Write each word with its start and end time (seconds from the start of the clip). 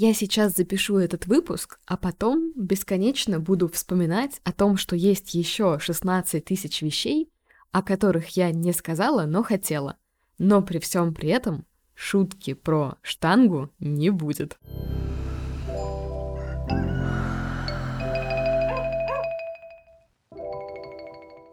Я 0.00 0.14
сейчас 0.14 0.54
запишу 0.54 0.98
этот 0.98 1.26
выпуск, 1.26 1.80
а 1.84 1.96
потом 1.96 2.52
бесконечно 2.54 3.40
буду 3.40 3.66
вспоминать 3.66 4.40
о 4.44 4.52
том, 4.52 4.76
что 4.76 4.94
есть 4.94 5.34
еще 5.34 5.80
16 5.80 6.44
тысяч 6.44 6.82
вещей, 6.82 7.32
о 7.72 7.82
которых 7.82 8.28
я 8.36 8.52
не 8.52 8.72
сказала, 8.72 9.26
но 9.26 9.42
хотела. 9.42 9.96
Но 10.38 10.62
при 10.62 10.78
всем 10.78 11.12
при 11.12 11.30
этом 11.30 11.66
шутки 11.94 12.54
про 12.54 12.94
штангу 13.02 13.72
не 13.80 14.10
будет. 14.10 14.56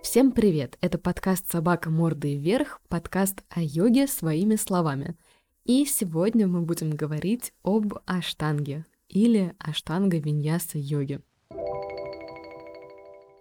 Всем 0.03 0.31
привет! 0.31 0.77
Это 0.81 0.99
подкаст 0.99 1.51
«Собака 1.51 1.89
мордой 1.89 2.37
вверх», 2.37 2.79
подкаст 2.89 3.41
о 3.49 3.59
йоге 3.63 4.05
своими 4.05 4.55
словами. 4.55 5.17
И 5.65 5.83
сегодня 5.85 6.45
мы 6.45 6.61
будем 6.61 6.91
говорить 6.91 7.51
об 7.63 7.95
аштанге 8.05 8.85
или 9.09 9.55
аштанга 9.57 10.19
виньяса 10.19 10.77
йоге. 10.77 11.21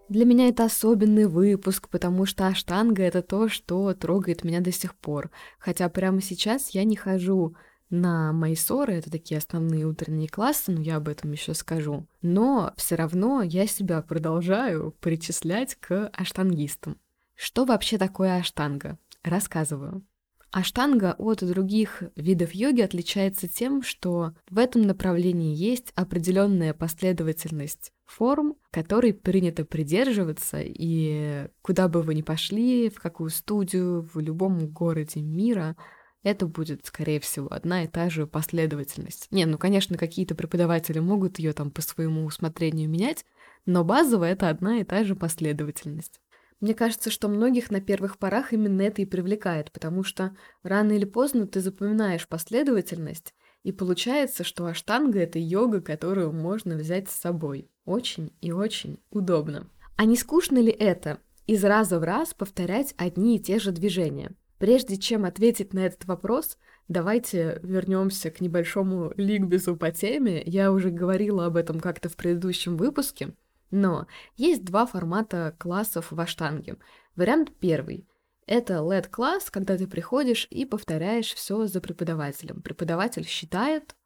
Для 0.08 0.24
меня 0.24 0.48
это 0.48 0.64
особенный 0.64 1.26
выпуск, 1.26 1.90
потому 1.90 2.24
что 2.24 2.46
аштанга— 2.46 3.02
это 3.04 3.20
то, 3.20 3.50
что 3.50 3.92
трогает 3.92 4.42
меня 4.42 4.60
до 4.60 4.72
сих 4.72 4.94
пор. 4.94 5.30
Хотя 5.58 5.90
прямо 5.90 6.22
сейчас 6.22 6.70
я 6.70 6.84
не 6.84 6.96
хожу 6.96 7.56
на 7.90 8.32
майсоры, 8.32 8.94
это 8.94 9.10
такие 9.10 9.36
основные 9.36 9.84
утренние 9.84 10.28
классы, 10.30 10.72
но 10.72 10.80
я 10.80 10.96
об 10.96 11.08
этом 11.08 11.30
еще 11.32 11.52
скажу. 11.52 12.06
Но 12.22 12.72
все 12.78 12.94
равно 12.94 13.42
я 13.42 13.66
себя 13.66 14.00
продолжаю 14.00 14.94
причислять 15.00 15.74
к 15.74 16.08
аштангистам. 16.14 16.96
Что 17.34 17.66
вообще 17.66 17.98
такое 17.98 18.38
аштанга? 18.38 18.98
Рассказываю. 19.22 20.02
Аштанга 20.50 21.14
от 21.18 21.44
других 21.44 22.02
видов 22.16 22.52
йоги 22.52 22.80
отличается 22.80 23.48
тем, 23.48 23.82
что 23.82 24.34
в 24.48 24.58
этом 24.58 24.82
направлении 24.82 25.54
есть 25.54 25.92
определенная 25.94 26.74
последовательность 26.74 27.92
форм, 28.06 28.54
которой 28.70 29.12
принято 29.12 29.64
придерживаться, 29.64 30.58
и 30.62 31.48
куда 31.62 31.88
бы 31.88 32.02
вы 32.02 32.14
ни 32.14 32.22
пошли, 32.22 32.88
в 32.88 33.00
какую 33.00 33.30
студию, 33.30 34.08
в 34.12 34.20
любом 34.20 34.68
городе 34.68 35.20
мира, 35.20 35.76
это 36.22 36.46
будет, 36.46 36.86
скорее 36.86 37.20
всего, 37.20 37.52
одна 37.52 37.84
и 37.84 37.86
та 37.86 38.08
же 38.08 38.26
последовательность. 38.26 39.28
Не, 39.30 39.44
ну, 39.44 39.58
конечно, 39.58 39.98
какие-то 39.98 40.34
преподаватели 40.34 40.98
могут 40.98 41.38
ее 41.38 41.52
там 41.52 41.70
по 41.70 41.82
своему 41.82 42.24
усмотрению 42.24 42.88
менять, 42.88 43.24
но 43.66 43.84
базово 43.84 44.24
это 44.24 44.48
одна 44.48 44.78
и 44.78 44.84
та 44.84 45.04
же 45.04 45.16
последовательность. 45.16 46.20
Мне 46.64 46.72
кажется, 46.72 47.10
что 47.10 47.28
многих 47.28 47.70
на 47.70 47.82
первых 47.82 48.16
порах 48.16 48.54
именно 48.54 48.80
это 48.80 49.02
и 49.02 49.04
привлекает, 49.04 49.70
потому 49.70 50.02
что 50.02 50.34
рано 50.62 50.92
или 50.92 51.04
поздно 51.04 51.46
ты 51.46 51.60
запоминаешь 51.60 52.26
последовательность, 52.26 53.34
и 53.64 53.70
получается, 53.70 54.44
что 54.44 54.64
аштанга— 54.64 55.18
это 55.20 55.38
йога, 55.38 55.82
которую 55.82 56.32
можно 56.32 56.76
взять 56.76 57.10
с 57.10 57.20
собой. 57.20 57.68
Очень 57.84 58.32
и 58.40 58.50
очень 58.50 58.98
удобно. 59.10 59.68
А 59.96 60.06
не 60.06 60.16
скучно 60.16 60.56
ли 60.56 60.70
это? 60.70 61.18
Из 61.46 61.62
раза 61.62 61.98
в 61.98 62.02
раз 62.02 62.32
повторять 62.32 62.94
одни 62.96 63.36
и 63.36 63.40
те 63.40 63.58
же 63.58 63.70
движения. 63.70 64.32
Прежде 64.56 64.96
чем 64.96 65.26
ответить 65.26 65.74
на 65.74 65.80
этот 65.80 66.06
вопрос, 66.06 66.56
давайте 66.88 67.60
вернемся 67.62 68.30
к 68.30 68.40
небольшому 68.40 69.12
ликбезу 69.18 69.76
по 69.76 69.90
теме. 69.90 70.42
Я 70.46 70.72
уже 70.72 70.88
говорила 70.88 71.44
об 71.44 71.58
этом 71.58 71.78
как-то 71.78 72.08
в 72.08 72.16
предыдущем 72.16 72.78
выпуске. 72.78 73.34
Но 73.74 74.06
есть 74.36 74.64
два 74.64 74.86
формата 74.86 75.56
классов 75.58 76.12
в 76.12 76.20
аштанге. 76.20 76.76
Вариант 77.16 77.50
первый— 77.58 78.06
это 78.46 78.74
LED-класс, 78.74 79.50
когда 79.50 79.76
ты 79.76 79.88
приходишь 79.88 80.46
и 80.48 80.64
повторяешь 80.64 81.34
все 81.34 81.66
за 81.66 81.80
преподавателем. 81.80 82.62
Преподаватель 82.62 83.26
считает, 83.26 83.96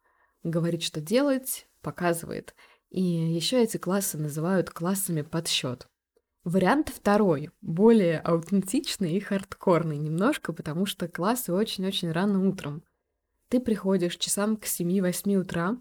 говорит, 0.41 0.81
что 0.81 1.01
делать, 1.01 1.67
показывает. 1.83 2.55
И 2.89 2.99
еще 2.99 3.61
эти 3.61 3.77
классы 3.77 4.17
называют 4.17 4.71
классами 4.71 5.21
подсчет. 5.21 5.87
Вариант 6.43 6.89
второй, 6.89 7.51
более 7.61 8.17
аутентичный 8.21 9.13
и 9.13 9.19
хардкорный 9.19 9.99
немножко, 9.99 10.51
потому 10.51 10.87
что 10.87 11.07
классы 11.07 11.53
очень-очень 11.53 12.11
рано 12.11 12.49
утром. 12.49 12.81
Ты 13.49 13.59
приходишь 13.59 14.15
часам 14.15 14.57
к 14.57 14.65
7-8 14.65 15.35
утра, 15.35 15.77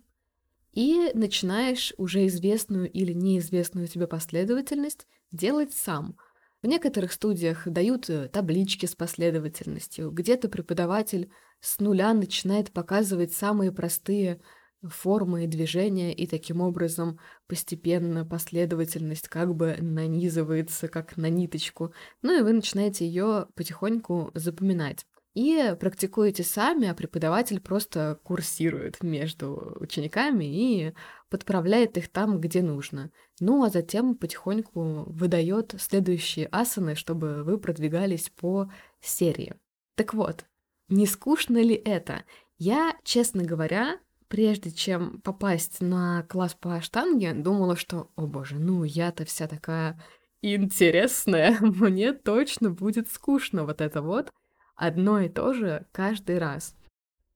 и 0.72 1.10
начинаешь 1.14 1.92
уже 1.96 2.26
известную 2.26 2.90
или 2.90 3.12
неизвестную 3.12 3.86
тебе 3.86 4.06
последовательность 4.06 5.06
делать 5.30 5.72
сам. 5.72 6.16
В 6.62 6.66
некоторых 6.66 7.12
студиях 7.12 7.68
дают 7.68 8.10
э, 8.10 8.28
таблички 8.28 8.86
с 8.86 8.94
последовательностью, 8.94 10.10
где-то 10.10 10.48
преподаватель 10.48 11.30
с 11.60 11.78
нуля 11.78 12.12
начинает 12.14 12.72
показывать 12.72 13.32
самые 13.32 13.72
простые 13.72 14.40
формы 14.82 15.44
и 15.44 15.48
движения, 15.48 16.14
и 16.14 16.26
таким 16.26 16.60
образом 16.60 17.18
постепенно 17.46 18.24
последовательность 18.24 19.28
как 19.28 19.54
бы 19.54 19.76
нанизывается, 19.80 20.88
как 20.88 21.16
на 21.16 21.28
ниточку. 21.28 21.92
Ну 22.22 22.38
и 22.38 22.42
вы 22.42 22.52
начинаете 22.52 23.06
ее 23.06 23.46
потихоньку 23.54 24.30
запоминать 24.34 25.04
и 25.38 25.76
практикуете 25.78 26.42
сами, 26.42 26.88
а 26.88 26.94
преподаватель 26.94 27.60
просто 27.60 28.18
курсирует 28.24 29.04
между 29.04 29.76
учениками 29.78 30.44
и 30.44 30.94
подправляет 31.30 31.96
их 31.96 32.08
там, 32.08 32.40
где 32.40 32.60
нужно. 32.60 33.12
Ну, 33.38 33.62
а 33.62 33.70
затем 33.70 34.16
потихоньку 34.16 35.04
выдает 35.06 35.76
следующие 35.78 36.48
асаны, 36.50 36.96
чтобы 36.96 37.44
вы 37.44 37.56
продвигались 37.58 38.30
по 38.30 38.68
серии. 39.00 39.54
Так 39.94 40.12
вот, 40.12 40.44
не 40.88 41.06
скучно 41.06 41.58
ли 41.58 41.76
это? 41.76 42.24
Я, 42.58 42.96
честно 43.04 43.44
говоря, 43.44 44.00
прежде 44.26 44.72
чем 44.72 45.20
попасть 45.20 45.80
на 45.80 46.24
класс 46.24 46.56
по 46.58 46.80
штанге, 46.80 47.32
думала, 47.32 47.76
что, 47.76 48.10
о 48.16 48.26
боже, 48.26 48.56
ну 48.56 48.82
я-то 48.82 49.24
вся 49.24 49.46
такая 49.46 50.02
интересная, 50.42 51.56
мне 51.60 52.12
точно 52.12 52.70
будет 52.70 53.08
скучно 53.08 53.64
вот 53.64 53.80
это 53.80 54.02
вот 54.02 54.32
одно 54.78 55.20
и 55.20 55.28
то 55.28 55.52
же 55.52 55.86
каждый 55.92 56.38
раз. 56.38 56.74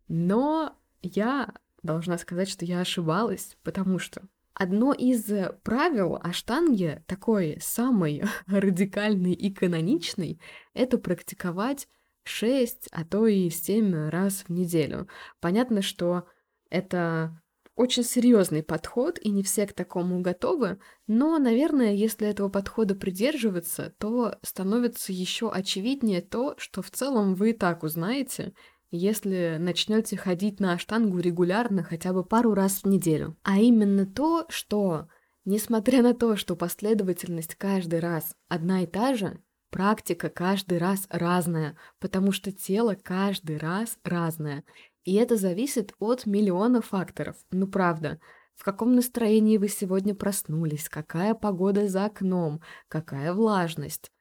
Но 0.08 0.78
я 1.02 1.52
должна 1.82 2.16
сказать, 2.16 2.48
что 2.48 2.64
я 2.64 2.80
ошибалась, 2.80 3.58
потому 3.62 3.98
что 3.98 4.22
одно 4.54 4.92
из 4.92 5.30
правил 5.62 6.18
аштанги, 6.22 7.02
такой 7.06 7.58
самый 7.60 8.22
радикальный 8.46 9.32
и 9.32 9.52
каноничный, 9.52 10.40
это 10.72 10.96
практиковать 10.98 11.88
6, 12.24 12.88
а 12.92 13.04
то 13.04 13.26
и 13.26 13.50
7 13.50 14.08
раз 14.08 14.44
в 14.46 14.50
неделю. 14.50 15.08
Понятно, 15.40 15.82
что 15.82 16.28
это 16.70 17.42
очень 17.74 18.04
серьезный 18.04 18.62
подход, 18.62 19.18
и 19.18 19.30
не 19.30 19.42
все 19.42 19.66
к 19.66 19.72
такому 19.72 20.20
готовы, 20.20 20.78
но, 21.06 21.38
наверное, 21.38 21.94
если 21.94 22.28
этого 22.28 22.48
подхода 22.48 22.94
придерживаться, 22.94 23.94
то 23.98 24.36
становится 24.42 25.12
еще 25.12 25.50
очевиднее 25.50 26.20
то, 26.20 26.54
что 26.58 26.82
в 26.82 26.90
целом 26.90 27.34
вы 27.34 27.50
и 27.50 27.52
так 27.54 27.82
узнаете, 27.82 28.52
если 28.90 29.56
начнете 29.58 30.16
ходить 30.16 30.60
на 30.60 30.78
штангу 30.78 31.18
регулярно 31.18 31.82
хотя 31.82 32.12
бы 32.12 32.24
пару 32.24 32.52
раз 32.52 32.82
в 32.82 32.86
неделю. 32.86 33.36
А 33.42 33.58
именно 33.58 34.04
то, 34.04 34.44
что, 34.50 35.08
несмотря 35.46 36.02
на 36.02 36.12
то, 36.12 36.36
что 36.36 36.56
последовательность 36.56 37.54
каждый 37.54 38.00
раз 38.00 38.36
одна 38.48 38.82
и 38.82 38.86
та 38.86 39.14
же, 39.14 39.40
практика 39.70 40.28
каждый 40.28 40.76
раз 40.76 41.06
разная, 41.08 41.76
потому 41.98 42.30
что 42.30 42.52
тело 42.52 42.94
каждый 43.02 43.56
раз 43.56 43.98
разное. 44.04 44.62
И 45.04 45.14
это 45.14 45.36
зависит 45.36 45.94
от 45.98 46.26
миллиона 46.26 46.80
факторов. 46.80 47.36
Ну 47.50 47.66
правда, 47.66 48.20
в 48.54 48.64
каком 48.64 48.94
настроении 48.94 49.56
вы 49.56 49.68
сегодня 49.68 50.14
проснулись, 50.14 50.88
какая 50.88 51.34
погода 51.34 51.88
за 51.88 52.04
окном, 52.04 52.60
какая 52.88 53.32
влажность. 53.32 54.12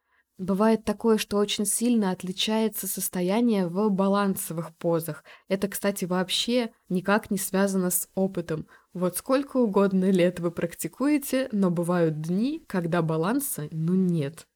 Бывает 0.41 0.83
такое, 0.85 1.19
что 1.19 1.37
очень 1.37 1.67
сильно 1.67 2.09
отличается 2.09 2.87
состояние 2.87 3.67
в 3.67 3.91
балансовых 3.91 4.75
позах. 4.75 5.23
Это, 5.47 5.67
кстати, 5.67 6.05
вообще 6.05 6.71
никак 6.89 7.29
не 7.29 7.37
связано 7.37 7.91
с 7.91 8.09
опытом. 8.15 8.65
Вот 8.91 9.17
сколько 9.17 9.57
угодно 9.57 10.09
лет 10.09 10.39
вы 10.39 10.49
практикуете, 10.49 11.47
но 11.51 11.69
бывают 11.69 12.21
дни, 12.21 12.65
когда 12.67 13.03
баланса 13.03 13.67
ну 13.69 13.93
нет. 13.93 14.47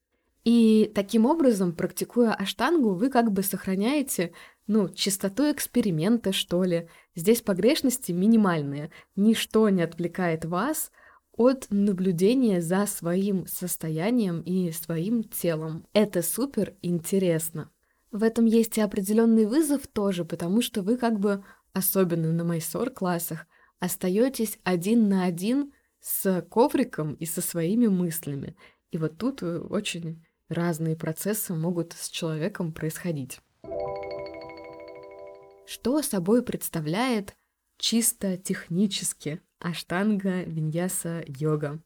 И 0.46 0.92
таким 0.94 1.26
образом, 1.26 1.74
практикуя 1.74 2.34
аштангу, 2.34 2.94
вы 2.94 3.10
как 3.10 3.32
бы 3.32 3.42
сохраняете 3.42 4.32
ну, 4.68 4.90
чистоту 4.90 5.52
эксперимента, 5.52 6.34
что 6.34 6.64
ли. 6.64 6.88
Здесь 7.16 7.42
погрешности 7.42 8.12
минимальные. 8.12 8.92
Ничто 9.16 9.68
не 9.70 9.82
отвлекает 9.82 10.46
вас 10.46 10.92
от 11.32 11.68
наблюдения 11.72 12.62
за 12.62 12.86
своим 12.86 13.48
состоянием 13.48 14.42
и 14.42 14.72
своим 14.72 15.24
телом. 15.24 15.88
Это 15.94 16.22
супер 16.22 16.76
интересно. 16.84 17.72
В 18.12 18.22
этом 18.22 18.46
есть 18.46 18.78
и 18.78 18.82
определенный 18.82 19.48
вызов 19.48 19.88
тоже, 19.88 20.26
потому 20.26 20.62
что 20.62 20.84
вы 20.84 20.98
как 20.98 21.20
бы, 21.20 21.44
особенно 21.74 22.32
на 22.32 22.44
майсор-классах, 22.44 23.48
остаетесь 23.80 24.60
один 24.64 25.10
на 25.10 25.26
один 25.26 25.74
с 26.00 26.42
ковриком 26.52 27.16
и 27.16 27.26
со 27.26 27.42
своими 27.42 27.88
мыслями. 27.88 28.56
И 28.92 28.98
вот 29.00 29.18
тут 29.18 29.42
очень 29.42 30.24
разные 30.50 30.96
процессы 30.96 31.54
могут 31.54 31.94
с 31.94 32.10
человеком 32.10 32.72
происходить. 32.72 33.40
Что 35.66 36.02
собой 36.02 36.44
представляет 36.44 37.36
чисто 37.78 38.38
технически 38.38 39.42
аштанга, 39.60 40.44
виньяса, 40.44 41.24
йога. 41.28 41.82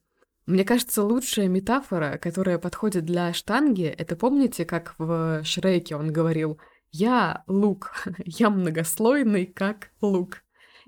Мне 0.46 0.64
кажется, 0.66 1.04
лучшая 1.04 1.48
метафора, 1.48 2.18
которая 2.18 2.58
подходит 2.58 3.06
для 3.06 3.34
штанги, 3.34 3.84
это 3.84 4.16
помните, 4.16 4.66
как 4.66 4.96
в 4.98 5.44
Шреке 5.44 5.96
он 5.96 6.12
говорил 6.12 6.60
«Я 6.92 7.44
лук, 7.48 8.04
я 8.26 8.50
многослойный, 8.50 9.46
как 9.46 9.92
лук». 10.02 10.44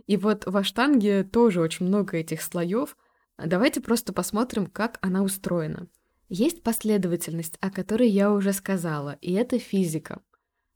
И 0.08 0.18
вот 0.18 0.46
в 0.46 0.58
аштанге 0.58 1.24
тоже 1.24 1.62
очень 1.62 1.86
много 1.86 2.18
этих 2.18 2.42
слоев. 2.42 2.98
Давайте 3.38 3.82
просто 3.82 4.14
посмотрим, 4.14 4.66
как 4.66 4.98
она 5.02 5.22
устроена. 5.22 5.88
Есть 6.34 6.64
последовательность, 6.64 7.58
о 7.60 7.70
которой 7.70 8.08
я 8.08 8.32
уже 8.32 8.54
сказала, 8.54 9.18
и 9.20 9.34
это 9.34 9.60
физика. 9.60 10.22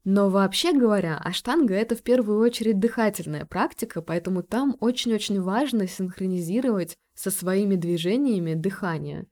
Но 0.04 0.30
вообще 0.30 0.74
говоря, 0.78 1.18
аштанга— 1.18 1.74
это 1.76 1.96
в 1.96 2.04
первую 2.04 2.40
очередь 2.42 2.78
дыхательная 2.78 3.46
практика, 3.46 4.02
поэтому 4.02 4.44
там 4.44 4.76
очень-очень 4.82 5.42
важно 5.42 5.88
синхронизировать 5.88 6.98
со 7.14 7.32
своими 7.32 7.76
движениями 7.76 8.54
дыхание. 8.54 9.28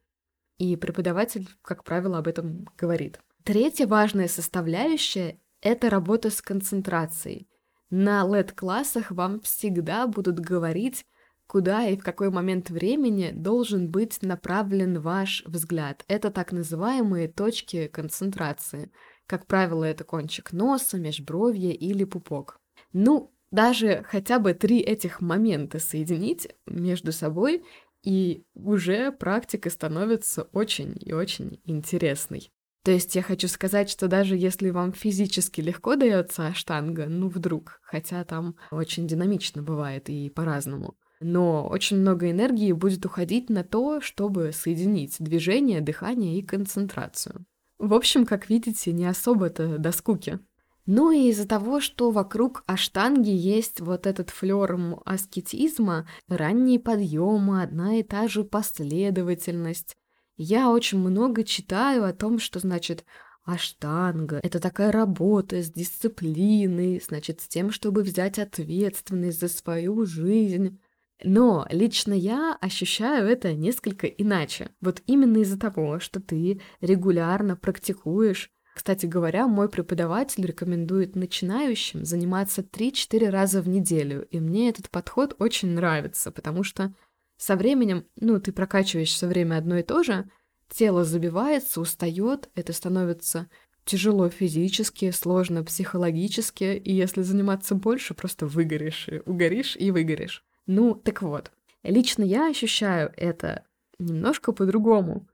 И 0.60 0.78
преподаватель, 0.78 1.50
как 1.62 1.84
правило, 1.84 2.20
об 2.20 2.30
этом 2.30 2.70
говорит. 2.78 3.20
Третья 3.44 3.86
важная 3.86 4.30
составляющая— 4.30 5.42
это 5.62 5.90
работа 5.90 6.30
с 6.30 6.42
концентрацией. 6.42 7.50
На 7.90 8.26
LED-классах 8.26 9.12
вам 9.12 9.42
всегда 9.42 10.08
будут 10.08 10.40
говорить, 10.40 11.06
куда 11.48 11.88
и 11.88 11.98
в 11.98 12.04
какой 12.04 12.30
момент 12.30 12.70
времени 12.70 13.32
должен 13.34 13.90
быть 13.90 14.22
направлен 14.22 15.00
ваш 15.00 15.44
взгляд. 15.46 16.04
Это 16.08 16.32
так 16.32 16.52
называемые 16.52 17.28
точки 17.28 17.88
концентрации— 17.88 18.92
как 19.26 19.48
правило, 19.48 19.84
это 19.84 20.04
кончик 20.04 20.52
носа, 20.52 20.98
межбровье 20.98 21.74
или 21.74 22.04
пупок. 22.04 22.60
Ну, 22.92 23.34
даже 23.52 24.04
хотя 24.08 24.40
бы 24.40 24.54
три 24.54 24.80
этих 24.80 25.22
момента 25.22 25.80
соединить 25.80 26.50
между 26.66 27.12
собой, 27.12 27.64
и 28.04 28.44
уже 28.54 29.12
практика 29.12 29.70
становится 29.70 30.44
очень 30.52 30.96
и 31.00 31.14
очень 31.14 31.62
интересной. 31.64 32.52
То 32.84 32.92
есть 32.92 33.16
я 33.16 33.22
хочу 33.22 33.48
сказать, 33.48 33.90
что 33.90 34.10
даже 34.10 34.36
если 34.36 34.70
вам 34.70 34.92
физически 34.92 35.62
легко 35.62 35.96
дается 35.96 36.48
аштанга, 36.48 37.06
ну 37.06 37.30
вдруг, 37.30 37.80
хотя 37.82 38.26
там 38.26 38.58
очень 38.72 39.08
динамично 39.08 39.64
бывает 39.64 40.10
и 40.10 40.30
по-разному, 40.30 40.98
но 41.24 41.68
очень 41.68 41.98
много 41.98 42.30
энергии 42.30 42.72
будет 42.72 43.06
уходить 43.06 43.50
на 43.50 43.64
то, 43.64 44.02
чтобы 44.02 44.52
соединить 44.54 45.16
движение, 45.20 45.82
дыхание 45.82 46.38
и 46.38 46.44
концентрацию. 46.44 47.46
В 47.80 47.94
общем, 47.94 48.26
как 48.26 48.50
видите, 48.50 48.94
не 48.94 49.06
особо-то 49.06 49.78
до 49.78 49.92
скуки. 49.92 50.40
Ну 50.86 51.12
и 51.12 51.30
из-за 51.30 51.48
того, 51.48 51.80
что 51.80 52.12
вокруг 52.12 52.64
аштанги 52.68 53.30
есть 53.30 53.80
вот 53.80 54.06
этот 54.06 54.30
флер 54.30 54.78
аскетизма, 55.06 56.08
ранние 56.28 56.80
подъемы, 56.80 57.64
одна 57.64 57.96
и 57.96 58.04
та 58.04 58.28
же 58.28 58.44
последовательность, 58.44 59.96
я 60.36 60.70
очень 60.70 61.00
много 61.00 61.44
читаю 61.44 62.04
о 62.04 62.14
том, 62.14 62.40
что 62.40 62.60
значит 62.60 63.06
аштанга— 63.46 64.40
это 64.44 64.60
такая 64.60 64.92
работа 64.92 65.62
с 65.62 65.72
дисциплиной, 65.72 67.02
значит, 67.06 67.42
с 67.42 67.48
тем, 67.48 67.72
чтобы 67.72 68.02
взять 68.02 68.40
ответственность 68.40 69.40
за 69.40 69.48
свою 69.48 70.06
жизнь. 70.06 70.80
Но 71.24 71.66
лично 71.70 72.14
я 72.14 72.58
ощущаю 72.60 73.28
это 73.28 73.54
несколько 73.54 74.08
иначе. 74.08 74.70
Вот 74.82 75.02
именно 75.08 75.38
из-за 75.38 75.58
того, 75.58 76.00
что 76.00 76.20
ты 76.20 76.62
регулярно 76.82 77.56
практикуешь. 77.56 78.52
Кстати 78.76 79.06
говоря, 79.06 79.48
мой 79.48 79.70
преподаватель 79.70 80.46
рекомендует 80.46 81.16
начинающим 81.16 82.06
заниматься 82.06 82.62
3-4 82.62 83.30
раза 83.30 83.62
в 83.62 83.70
неделю, 83.70 84.28
и 84.32 84.40
мне 84.40 84.70
этот 84.70 84.90
подход 84.90 85.36
очень 85.40 85.70
нравится, 85.70 86.32
потому 86.32 86.64
что 86.64 86.94
со 87.38 87.56
временем, 87.56 88.06
ну, 88.20 88.40
ты 88.40 88.52
прокачиваешь 88.52 89.10
все 89.10 89.28
время 89.28 89.58
одно 89.58 89.78
и 89.78 89.84
то 89.84 90.02
же, 90.02 90.28
тело 90.70 91.04
забивается, 91.04 91.82
устает, 91.82 92.50
это 92.56 92.74
становится 92.74 93.48
тяжело 93.86 94.30
физически, 94.30 95.12
сложно 95.12 95.64
психологически, 95.64 96.76
и 96.76 96.94
если 96.94 97.22
заниматься 97.22 97.76
больше, 97.76 98.14
просто 98.14 98.48
выгоришь, 98.48 99.08
угоришь 99.26 99.76
и 99.78 99.92
выгоришь. 99.92 100.44
Ну, 100.66 100.96
так 100.96 101.22
вот, 101.22 101.52
лично 101.84 102.24
я 102.24 102.50
ощущаю 102.50 103.12
это 103.18 103.66
немножко 104.00 104.52
по-другому. 104.54 105.28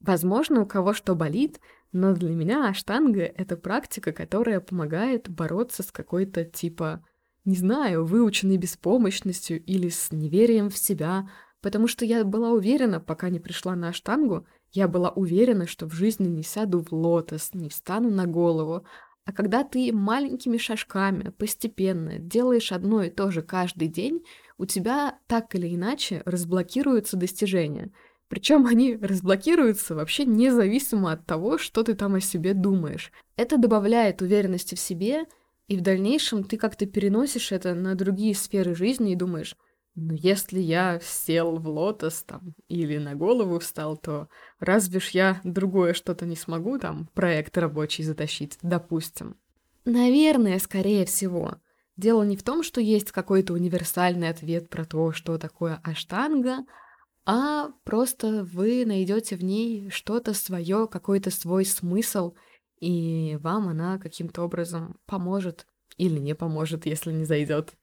Возможно, 0.00 0.62
у 0.62 0.66
кого 0.66 0.92
что 0.92 1.14
болит, 1.14 1.60
но 1.92 2.14
для 2.14 2.30
меня 2.30 2.68
аштанга— 2.68 3.22
это 3.36 3.56
практика, 3.56 4.12
которая 4.12 4.60
помогает 4.60 5.28
бороться 5.28 5.82
с 5.82 5.90
какой-то 5.90 6.44
типа, 6.44 7.04
не 7.44 7.54
знаю, 7.54 8.04
выученной 8.04 8.58
беспомощностью 8.58 9.62
или 9.64 9.88
с 9.88 10.12
неверием 10.12 10.68
в 10.68 10.76
себя, 10.76 11.30
потому 11.62 11.88
что 11.88 12.04
я 12.04 12.24
была 12.24 12.50
уверена, 12.50 13.00
пока 13.00 13.30
не 13.30 13.40
пришла 13.40 13.74
на 13.74 13.88
аштангу, 13.88 14.46
я 14.72 14.86
была 14.86 15.10
уверена, 15.10 15.66
что 15.66 15.88
в 15.88 15.94
жизни 15.94 16.28
не 16.28 16.42
сяду 16.42 16.80
в 16.80 16.92
лотос, 16.92 17.54
не 17.54 17.70
встану 17.70 18.10
на 18.10 18.26
голову, 18.26 18.84
а 19.28 19.32
когда 19.32 19.62
ты 19.62 19.92
маленькими 19.92 20.56
шажками 20.56 21.28
постепенно 21.36 22.18
делаешь 22.18 22.72
одно 22.72 23.02
и 23.02 23.10
то 23.10 23.30
же 23.30 23.42
каждый 23.42 23.88
день, 23.88 24.24
у 24.56 24.64
тебя 24.64 25.18
так 25.26 25.54
или 25.54 25.74
иначе 25.74 26.22
разблокируются 26.24 27.18
достижения. 27.18 27.90
Причем 28.28 28.64
они 28.64 28.96
разблокируются 28.96 29.94
вообще 29.94 30.24
независимо 30.24 31.12
от 31.12 31.26
того, 31.26 31.58
что 31.58 31.82
ты 31.82 31.92
там 31.92 32.14
о 32.14 32.20
себе 32.20 32.54
думаешь. 32.54 33.12
Это 33.36 33.58
добавляет 33.58 34.22
уверенности 34.22 34.74
в 34.74 34.80
себе, 34.80 35.26
и 35.66 35.76
в 35.76 35.82
дальнейшем 35.82 36.42
ты 36.42 36.56
как-то 36.56 36.86
переносишь 36.86 37.52
это 37.52 37.74
на 37.74 37.94
другие 37.94 38.34
сферы 38.34 38.74
жизни 38.74 39.12
и 39.12 39.16
думаешь, 39.16 39.56
ну, 40.00 40.14
если 40.14 40.60
я 40.60 41.00
сел 41.02 41.56
в 41.56 41.68
лотос 41.68 42.22
там 42.22 42.54
или 42.68 42.98
на 42.98 43.16
голову 43.16 43.58
встал, 43.58 43.96
то 43.96 44.28
разве 44.60 45.00
ж 45.00 45.08
я 45.08 45.40
другое 45.42 45.92
что-то 45.92 46.24
не 46.24 46.36
смогу 46.36 46.78
там 46.78 47.08
проект 47.14 47.58
рабочий 47.58 48.04
затащить, 48.04 48.58
допустим. 48.62 49.36
Наверное, 49.84 50.60
скорее 50.60 51.04
всего. 51.04 51.56
Дело 51.96 52.22
не 52.22 52.36
в 52.36 52.44
том, 52.44 52.62
что 52.62 52.80
есть 52.80 53.10
какой-то 53.10 53.54
универсальный 53.54 54.28
ответ 54.28 54.68
про 54.68 54.84
то, 54.84 55.10
что 55.12 55.36
такое 55.36 55.80
аштанга, 55.82 56.58
а 57.26 57.70
просто 57.82 58.44
вы 58.44 58.86
найдете 58.86 59.34
в 59.34 59.42
ней 59.42 59.90
что-то 59.90 60.32
свое, 60.32 60.86
какой-то 60.86 61.32
свой 61.32 61.64
смысл, 61.64 62.34
и 62.78 63.36
вам 63.40 63.68
она 63.68 63.98
каким-то 63.98 64.42
образом 64.42 64.96
поможет 65.06 65.66
или 65.96 66.20
не 66.20 66.36
поможет, 66.36 66.86
если 66.86 67.10
не 67.10 67.24
зайдет. 67.24 67.74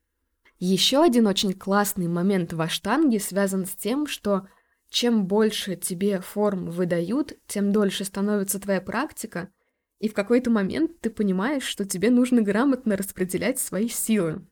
Еще 0.58 1.04
один 1.04 1.28
очень 1.28 1.54
классный 1.54 2.08
момент 2.08 2.54
в 2.54 2.62
аштанге 2.62 3.20
связан 3.20 3.66
с 3.66 3.72
тем, 3.72 4.08
что 4.08 4.48
чем 4.90 5.28
больше 5.28 5.76
тебе 5.76 6.22
форм 6.22 6.70
выдают, 6.70 7.34
тем 7.48 7.72
дольше 7.72 8.06
становится 8.06 8.60
твоя 8.60 8.80
практика, 8.80 9.50
и 10.00 10.08
в 10.08 10.14
какой-то 10.14 10.50
момент 10.50 11.00
ты 11.02 11.10
понимаешь, 11.10 11.64
что 11.64 11.86
тебе 11.86 12.10
нужно 12.10 12.42
грамотно 12.42 12.96
распределять 12.96 13.60
свои 13.60 13.90
силы. 13.90 14.46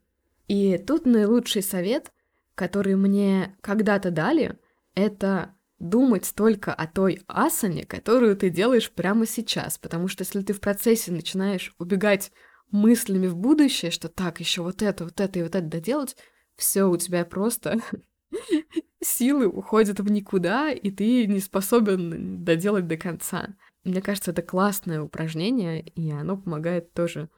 И 0.48 0.78
тут 0.78 1.06
наилучший 1.06 1.62
совет, 1.62 2.12
который 2.56 2.96
мне 2.96 3.56
когда-то 3.62 4.12
дали, 4.12 4.58
это 4.96 5.56
думать 5.80 6.34
только 6.36 6.74
о 6.74 6.88
той 6.88 7.22
асане, 7.28 7.86
которую 7.86 8.36
ты 8.36 8.50
делаешь 8.50 8.92
прямо 8.92 9.26
сейчас, 9.26 9.78
потому 9.78 10.08
что 10.08 10.24
если 10.24 10.42
ты 10.42 10.54
в 10.54 10.60
процессе 10.60 11.12
начинаешь 11.12 11.76
убегать 11.78 12.32
мыслями 12.74 13.28
в 13.28 13.38
будущее, 13.38 13.92
что 13.92 14.10
так, 14.10 14.40
еще 14.40 14.64
вот 14.64 14.82
это, 14.82 15.06
вот 15.06 15.20
это 15.22 15.40
и 15.40 15.44
вот 15.44 15.56
это 15.56 15.66
доделать, 15.66 16.18
все 16.56 16.84
у 16.84 16.98
тебя 16.98 17.24
просто 17.24 17.80
силы 19.02 19.48
уходят 19.48 20.00
в 20.00 20.12
никуда, 20.12 20.72
и 20.72 20.92
ты 20.92 21.28
не 21.28 21.40
способен 21.40 22.44
доделать 22.44 22.88
до 22.88 22.98
конца. 22.98 23.56
Мне 23.84 24.02
кажется, 24.02 24.32
это 24.32 24.42
классное 24.42 25.02
упражнение, 25.02 25.82
и 25.82 26.12
оно 26.12 26.36
помогает 26.38 26.94
тоже 26.94 27.30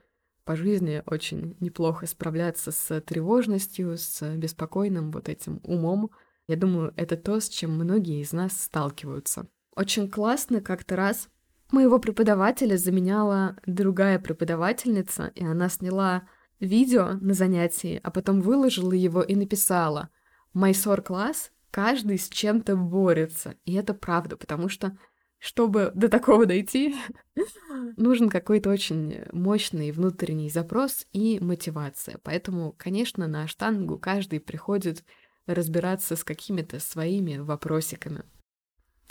по 0.45 0.55
жизни 0.55 1.01
очень 1.07 1.57
неплохо 1.59 2.05
справляться 2.05 2.71
с 2.71 3.01
тревожностью, 3.01 3.97
с 3.97 4.21
беспокойным 4.35 5.11
вот 5.11 5.27
этим 5.27 5.59
умом. 5.63 6.11
Я 6.47 6.55
думаю, 6.55 6.93
это 6.95 7.17
то, 7.17 7.39
с 7.39 7.49
чем 7.49 7.71
многие 7.71 8.21
из 8.21 8.31
нас 8.31 8.61
сталкиваются. 8.61 9.47
Очень 9.75 10.09
классно 10.09 10.61
как-то 10.61 10.95
раз 10.95 11.29
Моего 11.75 11.99
преподавателя 11.99 12.77
заменяла 12.77 13.57
другая 13.65 14.17
преподавательница, 14.17 15.33
и 15.35 15.43
она 15.43 15.67
сняла 15.67 16.25
видео 16.61 17.17
на 17.19 17.33
занятии, 17.33 17.99
а 18.01 18.11
потом 18.11 18.39
выложила 18.39 18.93
его 18.93 19.21
и 19.21 19.35
написала 19.35 20.09
«Майсор 20.53 21.01
класс, 21.01 21.51
каждый 21.71 22.17
с 22.17 22.29
чем-то 22.29 22.77
борется». 22.77 23.55
И 23.65 23.73
это 23.73 23.93
правда, 23.93 24.37
потому 24.37 24.69
что 24.69 24.97
чтобы 25.37 25.91
до 25.93 26.07
такого 26.07 26.45
дойти, 26.45 26.95
нужен 27.97 28.29
какой-то 28.29 28.69
очень 28.69 29.25
мощный 29.33 29.91
внутренний 29.91 30.49
запрос 30.49 31.05
и 31.11 31.41
мотивация. 31.41 32.21
Поэтому, 32.23 32.73
конечно, 32.77 33.27
на 33.27 33.49
штангу 33.49 33.99
каждый 33.99 34.39
приходит 34.39 35.03
разбираться 35.45 36.15
с 36.15 36.23
какими-то 36.23 36.79
своими 36.79 37.35
вопросиками. 37.35 38.23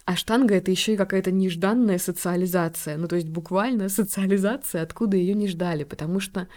А 0.05 0.17
штанга— 0.17 0.55
это 0.57 0.71
еще 0.71 0.95
и 0.95 0.97
какая-то 0.97 1.31
нежданная 1.31 1.99
социализация. 1.99 2.97
Ну, 2.97 3.09
то 3.09 3.17
есть 3.17 3.29
буквально 3.29 3.89
социализация, 3.89 4.83
откуда 4.83 5.17
ее 5.17 5.35
не 5.35 5.49
ждали. 5.49 5.85
Потому 5.85 6.21
что, 6.21 6.49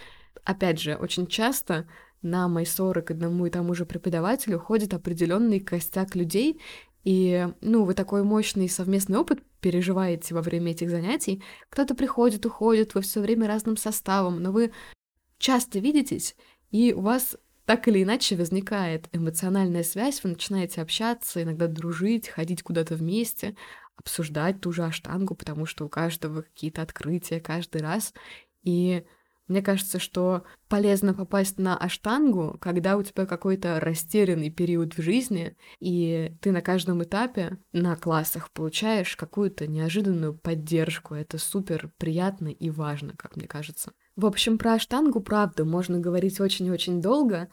опять 0.44 0.80
же, 0.80 0.96
очень 0.96 1.26
часто 1.26 1.86
на 2.22 2.48
майсоры 2.48 3.02
к 3.02 3.10
одному 3.10 3.46
и 3.46 3.50
тому 3.50 3.74
же 3.74 3.86
преподавателю 3.86 4.58
ходит 4.58 4.92
определенный 4.92 5.60
костяк 5.60 6.14
людей, 6.14 6.60
и, 7.04 7.48
ну, 7.60 7.84
вы 7.84 7.94
такой 7.94 8.22
мощный 8.22 8.68
совместный 8.68 9.18
опыт 9.18 9.40
переживаете 9.60 10.34
во 10.34 10.42
время 10.42 10.72
этих 10.72 10.90
занятий. 10.90 11.42
Кто-то 11.70 11.94
приходит, 11.94 12.44
уходит, 12.44 12.94
вы 12.94 13.00
все 13.02 13.20
время 13.20 13.46
разным 13.46 13.76
составом, 13.76 14.42
но 14.42 14.52
вы 14.52 14.72
часто 15.38 15.78
видитесь, 15.78 16.36
и 16.70 16.92
у 16.92 17.00
вас 17.00 17.36
так 17.68 17.86
или 17.86 18.02
иначе 18.02 18.34
возникает 18.34 19.10
эмоциональная 19.12 19.82
связь, 19.82 20.24
вы 20.24 20.30
начинаете 20.30 20.80
общаться, 20.80 21.42
иногда 21.42 21.66
дружить, 21.66 22.26
ходить 22.26 22.62
куда-то 22.62 22.94
вместе, 22.94 23.56
обсуждать 23.94 24.62
ту 24.62 24.72
же 24.72 24.84
аштангу, 24.84 25.34
потому 25.34 25.66
что 25.66 25.84
у 25.84 25.90
каждого 25.90 26.40
какие-то 26.40 26.80
открытия 26.80 27.40
каждый 27.40 27.82
раз. 27.82 28.14
И 28.62 29.04
мне 29.48 29.60
кажется, 29.60 29.98
что 29.98 30.44
полезно 30.70 31.12
попасть 31.12 31.58
на 31.58 31.76
аштангу, 31.76 32.56
когда 32.58 32.96
у 32.96 33.02
тебя 33.02 33.26
какой-то 33.26 33.80
растерянный 33.80 34.48
период 34.48 34.96
в 34.96 35.02
жизни, 35.02 35.54
и 35.78 36.32
ты 36.40 36.52
на 36.52 36.62
каждом 36.62 37.02
этапе 37.02 37.58
на 37.72 37.96
классах 37.96 38.50
получаешь 38.50 39.14
какую-то 39.14 39.66
неожиданную 39.66 40.32
поддержку. 40.32 41.14
Это 41.14 41.36
супер 41.36 41.92
приятно 41.98 42.48
и 42.48 42.70
важно, 42.70 43.14
как 43.18 43.36
мне 43.36 43.46
кажется. 43.46 43.92
В 44.18 44.26
общем, 44.26 44.58
про 44.58 44.74
аштангу, 44.74 45.20
правда, 45.20 45.64
можно 45.64 46.00
говорить 46.00 46.40
очень-очень 46.40 47.00
долго, 47.00 47.48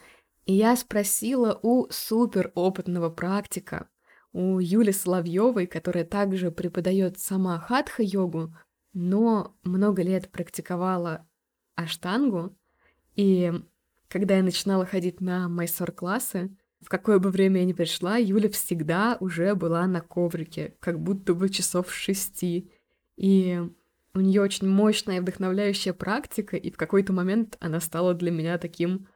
и 0.48 0.54
я 0.54 0.76
спросила 0.76 1.60
у 1.62 1.86
супер 1.92 2.52
опытного 2.56 3.12
практика, 3.12 3.88
у 4.34 4.58
Юли 4.58 4.92
Соловьевой, 4.92 5.68
которая 5.68 6.06
также 6.06 6.50
преподает 6.50 7.20
сама 7.20 7.60
хатха-йогу, 7.60 8.56
но 8.94 9.56
много 9.62 10.02
лет 10.02 10.32
практиковала 10.32 11.28
аштангу, 11.76 12.58
и 13.16 13.54
когда 14.08 14.38
я 14.38 14.42
начинала 14.42 14.88
ходить 14.88 15.22
на 15.22 15.48
майсор-классы, 15.48 16.50
в 16.82 16.90
какое 16.90 17.20
бы 17.20 17.30
время 17.30 17.60
я 17.60 17.66
ни 17.66 17.74
пришла, 17.74 18.18
Юля 18.18 18.50
всегда 18.50 19.18
уже 19.20 19.54
была 19.54 19.86
на 19.86 20.02
коврике, 20.02 20.74
как 20.80 21.00
будто 21.00 21.36
бы 21.36 21.48
часов 21.50 21.94
шести. 21.94 22.72
И 23.18 23.62
у 24.16 24.22
нее 24.22 24.42
очень 24.42 24.68
мощная 24.68 25.18
и 25.18 25.20
вдохновляющая 25.20 25.94
практика, 25.94 26.58
и 26.58 26.72
в 26.72 26.78
какой-то 26.78 27.14
момент 27.14 27.58
она 27.60 27.80
стала 27.80 28.14
для 28.14 28.32
меня 28.32 28.58
таким 28.58 29.08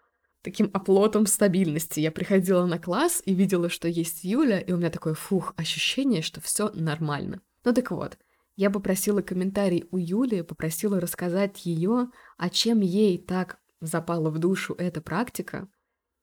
таким 0.42 0.70
оплотом 0.74 1.26
стабильности. 1.26 2.00
Я 2.00 2.12
приходила 2.12 2.66
на 2.66 2.80
класс 2.80 3.22
и 3.26 3.34
видела, 3.34 3.70
что 3.70 3.88
есть 3.88 4.24
Юля, 4.24 4.60
и 4.60 4.72
у 4.72 4.78
меня 4.78 4.90
такое, 4.90 5.14
фух, 5.14 5.54
ощущение, 5.58 6.22
что 6.22 6.40
все 6.40 6.72
нормально. 6.74 7.42
Ну 7.66 7.74
так 7.74 7.92
вот, 7.92 8.18
я 8.56 8.70
попросила 8.70 9.22
комментарий 9.22 9.86
у 9.92 9.98
Юли, 9.98 10.42
попросила 10.42 11.02
рассказать 11.02 11.66
ее, 11.66 12.08
о 12.38 12.50
чем 12.50 12.80
ей 12.80 13.18
так 13.18 13.60
запала 13.82 14.30
в 14.30 14.38
душу 14.38 14.76
эта 14.78 15.02
практика 15.02 15.68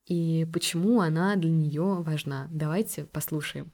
и 0.06 0.46
почему 0.52 1.00
она 1.00 1.36
для 1.36 1.50
нее 1.50 2.02
важна. 2.02 2.48
Давайте 2.50 3.04
послушаем. 3.04 3.72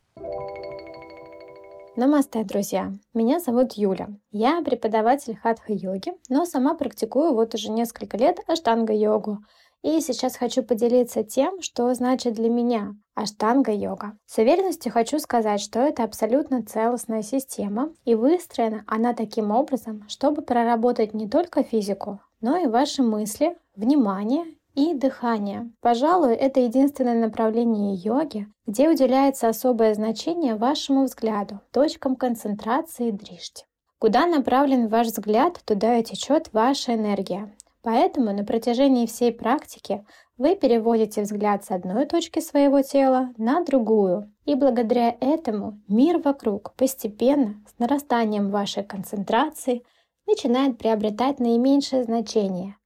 Намасте, 1.95 2.43
друзья! 2.45 2.93
Меня 3.13 3.39
зовут 3.39 3.75
Юля. 3.75 4.09
Я 4.31 4.63
преподаватель 4.63 5.37
хатха-йоги, 5.37 6.15
но 6.29 6.47
сама 6.47 6.75
практикую 6.75 7.35
вот 7.35 7.55
уже 7.55 7.71
несколько 7.71 8.17
лет 8.17 8.39
аштанга-йогу– 8.47 9.39
и 9.83 10.01
сейчас 10.01 10.37
хочу 10.37 10.63
поделиться 10.63 11.25
тем, 11.25 11.61
что 11.61 11.93
значит 11.93 12.35
для 12.35 12.49
меня 12.49 12.95
аштанга-йога. 13.17 14.17
С 14.27 14.39
уверенностью 14.39 14.93
хочу 14.93 15.19
сказать, 15.19 15.61
что 15.61 15.81
это 15.81 16.05
абсолютно 16.05 16.65
целостная 16.65 17.23
система, 17.23 17.93
и 18.05 18.15
выстроена 18.15 18.85
она 18.87 19.13
таким 19.13 19.51
образом, 19.51 20.05
чтобы 20.09 20.43
проработать 20.43 21.15
не 21.15 21.29
только 21.29 21.65
физику, 21.65 22.21
но 22.41 22.57
и 22.59 22.69
ваши 22.69 23.03
мысли, 23.03 23.57
внимание 23.75 24.45
и 24.75 24.95
дыхание. 24.95 25.71
Пожалуй, 25.81 26.35
это 26.35 26.61
единственное 26.61 27.15
направление 27.15 27.95
йоги, 27.95 28.47
где 28.67 28.89
уделяется 28.89 29.49
особое 29.49 29.95
значение 29.95 30.55
вашему 30.55 31.05
взгляду, 31.05 31.61
точкам 31.73 32.17
концентрации 32.17 33.11
дришти. 33.11 33.65
Куда 33.99 34.27
направлен 34.27 34.89
ваш 34.89 35.09
взгляд, 35.09 35.61
туда 35.65 35.99
и 35.99 36.03
течет 36.03 36.53
ваша 36.53 36.95
энергия. 36.95 37.55
Поэтому 37.83 38.33
на 38.33 38.45
протяжении 38.45 39.07
всей 39.07 39.33
практики 39.33 40.05
вы 40.39 40.57
переводите 40.57 41.23
взгляд 41.23 41.65
с 41.65 41.71
одной 41.71 42.07
точки 42.07 42.41
своего 42.41 42.83
тела 42.83 43.31
на 43.37 43.63
другую, 43.65 44.33
и 44.45 44.55
благодаря 44.55 45.17
этому 45.21 45.81
мир 45.89 46.19
вокруг 46.19 46.75
постепенно, 46.77 47.63
с 47.69 47.79
нарастанием 47.79 48.51
вашей 48.51 48.85
концентрации, 48.85 49.83
начинает 50.27 50.79
приобретать 50.79 51.41
наименьшее 51.41 52.05
значение, 52.05 52.77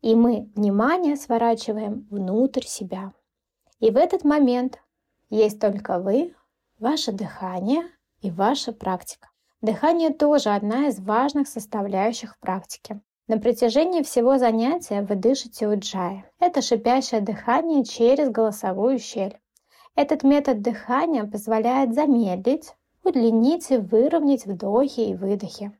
и 0.00 0.14
мы 0.14 0.50
внимание 0.54 1.16
сворачиваем 1.16 2.06
внутрь 2.10 2.64
себя. 2.64 3.12
И 3.78 3.90
в 3.90 3.96
этот 3.96 4.24
момент 4.24 4.78
есть 5.28 5.60
только 5.60 5.98
вы, 5.98 6.34
ваше 6.78 7.12
дыхание 7.12 7.82
и 8.20 8.30
ваша 8.30 8.72
практика. 8.72 9.28
Дыхание 9.60 10.10
тоже 10.10 10.50
одна 10.50 10.88
из 10.88 10.98
важных 11.00 11.46
составляющих 11.46 12.38
практики. 12.38 13.00
На 13.28 13.38
протяжении 13.38 14.02
всего 14.02 14.38
занятия 14.38 15.02
вы 15.02 15.14
дышите 15.14 15.68
уджай. 15.68 16.24
Это 16.40 16.62
шипящее 16.62 17.20
дыхание 17.20 17.84
через 17.84 18.30
голосовую 18.30 18.98
щель. 18.98 19.38
Этот 19.94 20.22
метод 20.22 20.62
дыхания 20.62 21.24
позволяет 21.24 21.94
замедлить, 21.94 22.74
удлинить 23.04 23.70
и 23.70 23.76
выровнять 23.76 24.46
вдохи 24.46 25.00
и 25.00 25.14
выдохи. 25.14 25.72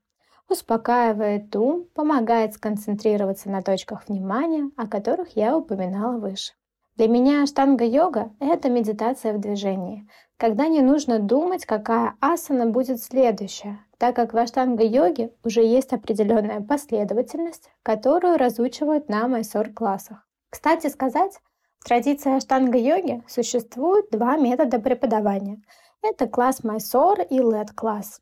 Успокаивает 0.51 1.55
ум, 1.55 1.87
помогает 1.95 2.55
сконцентрироваться 2.55 3.49
на 3.49 3.63
точках 3.63 4.09
внимания, 4.09 4.73
о 4.77 4.89
которых 4.89 5.37
я 5.37 5.57
упоминала 5.57 6.19
выше. 6.19 6.55
Для 6.97 7.07
меня 7.07 7.45
аштанга-йога– 7.45 8.33
это 8.41 8.69
медитация 8.69 9.33
в 9.33 9.39
движении, 9.39 10.09
когда 10.37 10.67
не 10.67 10.83
нужно 10.83 11.21
думать, 11.21 11.65
какая 11.67 12.15
асана 12.21 12.67
будет 12.67 13.01
следующая, 13.01 13.79
так 13.97 14.17
как 14.17 14.33
в 14.33 14.37
аштанга-йоге 14.37 15.33
уже 15.45 15.63
есть 15.63 15.93
определенная 15.93 16.61
последовательность, 16.61 17.71
которую 17.85 18.37
разучивают 18.37 19.09
на 19.09 19.29
майсор-классах. 19.29 20.27
Кстати 20.51 20.89
сказать, 20.89 21.39
в 21.79 21.85
традиции 21.85 22.37
аштанга-йоги 22.37 23.23
существует 23.29 24.11
два 24.11 24.37
метода 24.37 24.81
преподавания. 24.81 25.63
Это 26.03 26.27
класс 26.27 26.65
майсор 26.65 27.21
и 27.21 27.39
лед-класс. 27.39 28.21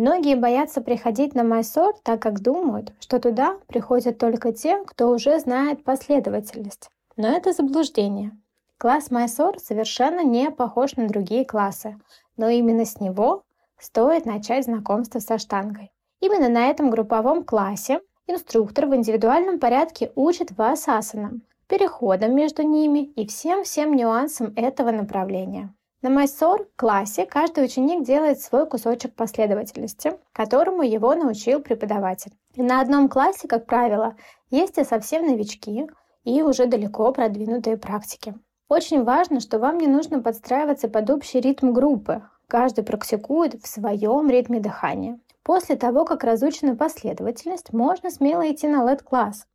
Многие 0.00 0.34
боятся 0.34 0.80
приходить 0.80 1.34
на 1.34 1.44
майсор, 1.44 1.92
так 2.02 2.22
как 2.22 2.40
думают, 2.40 2.94
что 3.00 3.20
туда 3.20 3.58
приходят 3.66 4.16
только 4.16 4.50
те, 4.50 4.82
кто 4.86 5.10
уже 5.10 5.38
знает 5.40 5.84
последовательность. 5.84 6.88
Но 7.18 7.28
это 7.28 7.52
заблуждение. 7.52 8.32
Класс 8.78 9.10
Майсор 9.10 9.58
совершенно 9.58 10.22
не 10.22 10.50
похож 10.50 10.96
на 10.96 11.06
другие 11.06 11.44
классы, 11.44 12.00
но 12.38 12.48
именно 12.48 12.86
с 12.86 12.98
него 12.98 13.42
стоит 13.78 14.24
начать 14.24 14.64
знакомство 14.64 15.18
со 15.18 15.36
штангой. 15.36 15.92
Именно 16.20 16.48
на 16.48 16.70
этом 16.70 16.88
групповом 16.88 17.44
классе 17.44 18.00
инструктор 18.26 18.86
в 18.86 18.96
индивидуальном 18.96 19.58
порядке 19.60 20.12
учит 20.14 20.56
вас 20.56 20.88
асанам, 20.88 21.42
переходам 21.68 22.34
между 22.34 22.62
ними 22.62 23.00
и 23.00 23.26
всем-всем 23.26 23.92
нюансам 23.92 24.54
этого 24.56 24.92
направления. 24.92 25.74
На 26.02 26.08
Майсор 26.08 26.66
классе 26.76 27.26
каждый 27.26 27.66
ученик 27.66 28.06
делает 28.06 28.40
свой 28.40 28.66
кусочек 28.66 29.14
последовательности, 29.14 30.18
которому 30.32 30.82
его 30.82 31.14
научил 31.14 31.60
преподаватель. 31.60 32.32
И 32.54 32.62
на 32.62 32.80
одном 32.80 33.10
классе, 33.10 33.46
как 33.46 33.66
правило, 33.66 34.16
есть 34.48 34.78
и 34.78 34.84
совсем 34.84 35.26
новички, 35.26 35.90
и 36.24 36.40
уже 36.40 36.64
далеко 36.64 37.12
продвинутые 37.12 37.76
практики. 37.76 38.34
Очень 38.70 39.04
важно, 39.04 39.40
что 39.40 39.58
вам 39.58 39.76
не 39.76 39.88
нужно 39.88 40.22
подстраиваться 40.22 40.88
под 40.88 41.10
общий 41.10 41.38
ритм 41.38 41.74
группы. 41.74 42.22
Каждый 42.48 42.82
практикует 42.82 43.62
в 43.62 43.66
своем 43.66 44.30
ритме 44.30 44.58
дыхания. 44.58 45.20
После 45.42 45.76
того, 45.76 46.06
как 46.06 46.24
разучена 46.24 46.76
последовательность, 46.76 47.74
можно 47.74 48.10
смело 48.10 48.50
идти 48.50 48.68
на 48.68 48.90
LED-класс. 48.90 49.46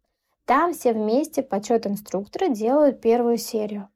Там 0.46 0.74
все 0.74 0.94
вместе 0.94 1.42
почет 1.42 1.88
инструктора 1.88 2.50
делают 2.50 3.02
первую 3.02 3.38
серию. 3.38 3.90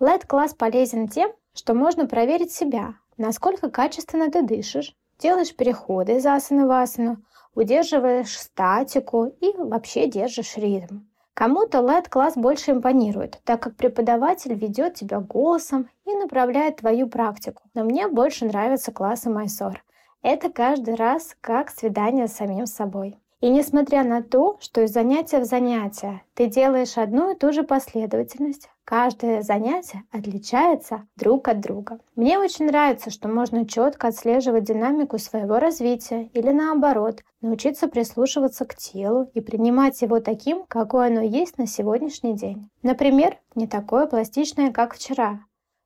LED-класс 0.00 0.54
полезен 0.54 1.06
тем, 1.06 1.30
что 1.54 1.74
можно 1.74 2.06
проверить 2.06 2.52
себя, 2.52 2.94
насколько 3.16 3.70
качественно 3.70 4.30
ты 4.30 4.42
дышишь, 4.42 4.94
делаешь 5.18 5.54
переходы 5.54 6.16
из 6.16 6.26
асаны 6.26 6.66
в 6.66 6.70
асану, 6.70 7.18
удерживаешь 7.54 8.38
статику 8.38 9.26
и 9.40 9.52
вообще 9.56 10.06
держишь 10.06 10.56
ритм. 10.56 11.00
Кому-то 11.34 11.78
LED-класс 11.78 12.34
больше 12.36 12.72
импонирует, 12.72 13.40
так 13.44 13.62
как 13.62 13.76
преподаватель 13.76 14.54
ведет 14.54 14.94
тебя 14.94 15.20
голосом 15.20 15.88
и 16.04 16.14
направляет 16.14 16.76
твою 16.76 17.08
практику. 17.08 17.62
Но 17.72 17.84
мне 17.84 18.06
больше 18.06 18.44
нравятся 18.44 18.92
классы 18.92 19.30
Майсор. 19.30 19.82
Это 20.20 20.50
каждый 20.50 20.94
раз 20.94 21.34
как 21.40 21.70
свидание 21.70 22.28
с 22.28 22.34
самим 22.34 22.66
собой. 22.66 23.18
И 23.42 23.50
несмотря 23.50 24.04
на 24.04 24.22
то, 24.22 24.56
что 24.60 24.82
из 24.82 24.92
занятия 24.92 25.40
в 25.40 25.44
занятие 25.44 26.22
ты 26.34 26.46
делаешь 26.46 26.96
одну 26.96 27.32
и 27.32 27.36
ту 27.36 27.52
же 27.52 27.64
последовательность, 27.64 28.70
каждое 28.84 29.42
занятие 29.42 30.04
отличается 30.12 31.08
друг 31.16 31.48
от 31.48 31.60
друга. 31.60 31.98
Мне 32.14 32.38
очень 32.38 32.66
нравится, 32.66 33.10
что 33.10 33.26
можно 33.26 33.66
четко 33.66 34.06
отслеживать 34.06 34.62
динамику 34.62 35.18
своего 35.18 35.58
развития 35.58 36.30
или 36.34 36.50
наоборот, 36.50 37.24
научиться 37.40 37.88
прислушиваться 37.88 38.64
к 38.64 38.76
телу 38.76 39.28
и 39.34 39.40
принимать 39.40 40.00
его 40.02 40.20
таким, 40.20 40.64
какое 40.68 41.08
оно 41.08 41.22
есть 41.22 41.58
на 41.58 41.66
сегодняшний 41.66 42.36
день. 42.36 42.70
Например, 42.84 43.38
не 43.56 43.66
такое 43.66 44.06
пластичное, 44.06 44.70
как 44.70 44.94
вчера, 44.94 45.40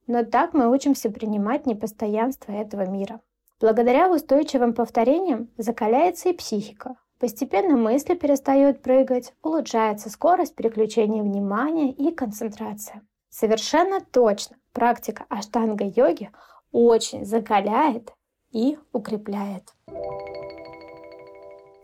но 0.07 0.25
так 0.25 0.53
мы 0.53 0.71
учимся 0.71 1.11
принимать 1.11 1.65
непостоянство 1.65 2.53
этого 2.53 2.87
мира. 2.87 3.23
Благодаря 3.59 4.13
устойчивым 4.13 4.75
повторениям 4.75 5.49
закаляется 5.57 6.29
и 6.29 6.35
психика, 6.35 6.97
Постепенно 7.19 7.77
мысли 7.77 8.15
перестают 8.15 8.83
прыгать, 8.83 9.33
улучшается 9.43 10.11
скорость 10.11 10.55
переключения 10.55 11.23
внимания 11.23 11.91
и 11.93 12.15
концентрация. 12.15 13.03
Совершенно 13.31 14.01
точно 14.01 14.57
практика 14.73 15.25
аштанга-йоги 15.31 16.31
очень 16.73 17.25
закаляет 17.25 18.13
и 18.51 18.79
укрепляет. 18.93 19.73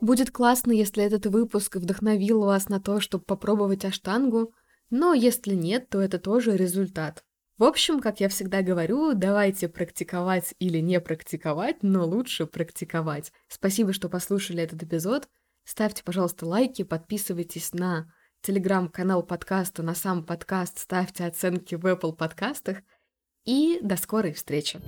Будет 0.03 0.31
классно, 0.31 0.73
если 0.73 1.03
этот 1.03 1.27
выпуск 1.27 1.77
вдохновил 1.77 2.43
вас 2.43 2.69
на 2.69 2.81
то, 2.81 3.01
чтобы 3.01 3.25
попробовать 3.25 3.85
аштангу, 3.85 4.53
но 4.91 5.15
если 5.15 5.55
нет, 5.55 5.89
то 5.89 6.01
это 6.01 6.19
тоже 6.19 6.57
результат. 6.57 7.25
В 7.63 7.65
общем, 7.65 8.01
как 8.01 8.19
я 8.19 8.29
всегда 8.29 8.61
говорю, 8.63 9.15
давайте 9.15 9.69
практиковать 9.69 10.53
или 10.59 10.79
не 10.79 11.01
практиковать, 11.01 11.85
но 11.85 12.05
лучше 12.05 12.45
практиковать. 12.45 13.33
Спасибо, 13.47 13.93
что 13.93 14.09
послушали 14.09 14.65
этот 14.65 14.83
эпизод. 14.83 15.29
Ставьте, 15.63 16.03
пожалуйста, 16.03 16.45
лайки, 16.45 16.83
подписывайтесь 16.83 17.73
на 17.73 18.13
телеграм-канал 18.41 19.23
подкаста, 19.23 19.85
на 19.85 19.95
сам 19.95 20.27
подкаст, 20.27 20.81
ставьте 20.81 21.25
оценки 21.25 21.77
в 21.77 21.87
Apple 21.87 22.17
подкастах. 22.17 22.79
И 23.45 23.79
до 23.81 23.97
скорой 23.97 24.33
встречи! 24.33 24.81